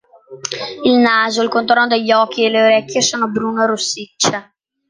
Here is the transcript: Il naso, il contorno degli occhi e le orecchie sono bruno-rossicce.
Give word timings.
Il 0.83 0.95
naso, 0.97 1.43
il 1.43 1.49
contorno 1.49 1.85
degli 1.85 2.11
occhi 2.11 2.43
e 2.43 2.49
le 2.49 2.63
orecchie 2.63 3.03
sono 3.03 3.29
bruno-rossicce. 3.29 4.53